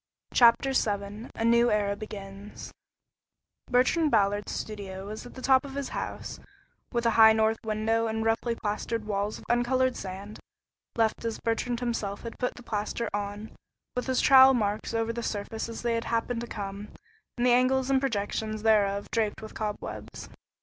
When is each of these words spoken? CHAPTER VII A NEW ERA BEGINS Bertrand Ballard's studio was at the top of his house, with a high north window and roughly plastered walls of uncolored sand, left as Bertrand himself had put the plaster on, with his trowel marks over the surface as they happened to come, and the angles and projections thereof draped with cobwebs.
CHAPTER 0.33 0.73
VII 0.73 1.29
A 1.35 1.45
NEW 1.45 1.69
ERA 1.69 1.95
BEGINS 1.95 2.71
Bertrand 3.69 4.09
Ballard's 4.09 4.51
studio 4.51 5.05
was 5.05 5.27
at 5.27 5.35
the 5.35 5.43
top 5.43 5.63
of 5.63 5.75
his 5.75 5.89
house, 5.89 6.39
with 6.91 7.05
a 7.05 7.11
high 7.11 7.33
north 7.33 7.59
window 7.63 8.07
and 8.07 8.25
roughly 8.25 8.55
plastered 8.55 9.05
walls 9.05 9.37
of 9.37 9.43
uncolored 9.47 9.95
sand, 9.95 10.39
left 10.95 11.23
as 11.23 11.37
Bertrand 11.39 11.81
himself 11.81 12.23
had 12.23 12.39
put 12.39 12.55
the 12.55 12.63
plaster 12.63 13.11
on, 13.13 13.51
with 13.95 14.07
his 14.07 14.21
trowel 14.21 14.55
marks 14.55 14.95
over 14.95 15.13
the 15.13 15.21
surface 15.21 15.69
as 15.69 15.83
they 15.83 15.93
happened 16.03 16.41
to 16.41 16.47
come, 16.47 16.87
and 17.37 17.45
the 17.45 17.51
angles 17.53 17.91
and 17.91 18.01
projections 18.01 18.63
thereof 18.63 19.07
draped 19.11 19.39
with 19.39 19.53
cobwebs. 19.53 20.29